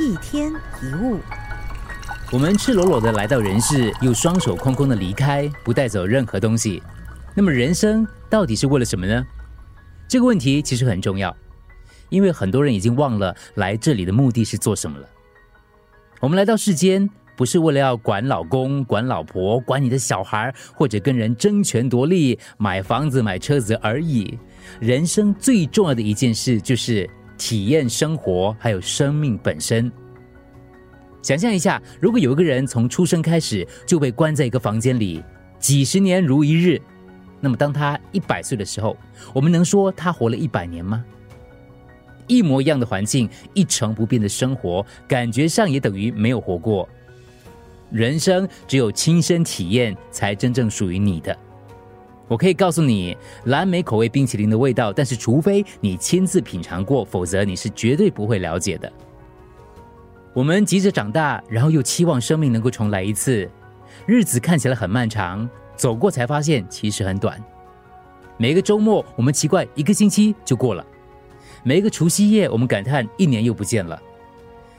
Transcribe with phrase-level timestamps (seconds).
[0.00, 1.20] 一天一物，
[2.32, 6.82] 我们赤裸裸的来到人世，又双手空空的离开，不带走任何东西。
[7.32, 9.24] 那么人生到底是为了什么呢？
[10.08, 11.34] 这个问题其实很重要，
[12.08, 15.08] 因为很多人已经忘了来这里的目的是做什么了。
[16.18, 24.36] 我们来到世间，不是为了要管老公、管老婆、管你的小孩，或者跟人争权夺利、买房子、买车子而已。
[24.80, 29.90] 人生最重要的一件事就是体验生活，还有生命本身。
[31.22, 35.22] 想象一下，如果有一个人从出生开始就被关在一个房间里，
[35.58, 36.80] 几十年如一日，
[37.40, 38.96] 那么当他一百岁的时候，
[39.32, 41.04] 我们能说他活了一百年吗？
[42.26, 46.88] 一模一样的环境，一成不变的生活，感觉上也等于没有活过。
[47.90, 51.36] 人生只有亲身体验，才真正属于你的。
[52.26, 58.90] 我可以告诉你，蓝莓口味冰淇淋的味道，但是除非你亲自品尝过，否则你是绝对不会了解的。
[60.32, 63.48] 我们急着长大，然后又期望生命能够重来一次，
[64.06, 67.38] 日子看起来很漫长，走过才发现其实很短。
[68.36, 70.82] 每个周末，我们奇怪一个星期就过了；
[71.62, 74.00] 每一个除夕夜，我们感叹一年又不见了。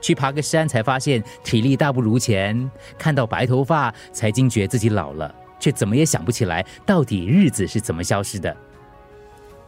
[0.00, 5.32] 去爬个山，才发现体力大不如前；看到白头发，才惊觉自己老了。
[5.58, 8.56] 却怎么也想不起来，到底日子是怎么消失的。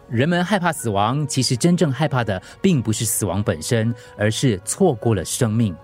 [0.08, 5.76] 人们害怕死亡，其实真正害怕的并不是死亡本身，而是错过了生命，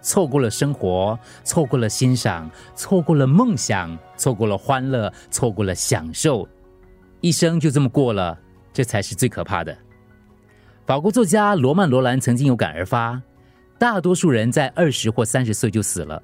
[0.00, 6.48] 错过了生活，错过了欣赏，错过了梦想，错过了欢乐，错过了享受，
[7.20, 8.36] 一生就这么过了，
[8.72, 9.76] 这才是最可怕的。
[10.84, 13.22] 法国作家罗曼·罗兰曾经有感而发：
[13.78, 16.20] 大多数人在二十或三十岁就死了。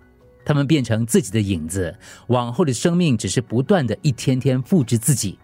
[0.49, 1.95] 他们变成自己的影子，
[2.29, 5.39] 往后的生命只是不断的一天天复制自己。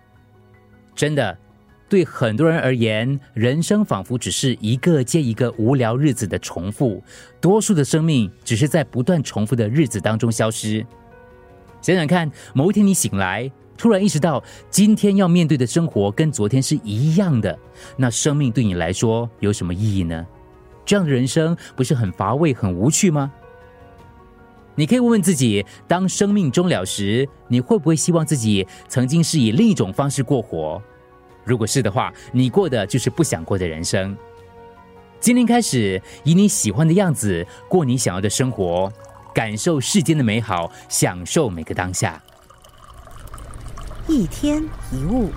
[0.95, 1.37] 真的，
[1.91, 7.05] 对很多人而言，人生仿佛只是一个接一个无聊日子的重复。
[7.39, 10.83] 多数的生命只是在不断重复的日子当中消失。
[11.83, 17.59] 想想看，某一天你醒来，突然意识到今天要面对的生活跟昨天是一样的，
[17.99, 20.27] 那生命对你来说有什么意义呢？
[20.87, 23.31] 这样的人生不是很乏味、很无趣吗？
[24.77, 30.83] 你可以问问自己：当生命终了时，你会不会希望自己曾经是以另一种方式过活？
[31.45, 34.17] 如果是的话，你过的就是不想过的人生。
[35.21, 38.93] 今天开始，以你喜欢的样子过你想要的生活，
[39.33, 42.21] 感受世间的美好，享受每个当下。
[44.09, 44.63] 一天
[44.93, 45.31] 一物，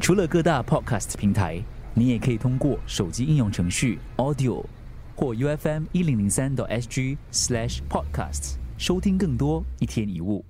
[0.00, 1.62] 除了各大 Podcast 平台，
[1.94, 4.64] 你也可以通过手机应用程序 Audio。
[5.20, 10.42] 或 U F M 一零零三 SG slash podcasts 收听更多一天一物。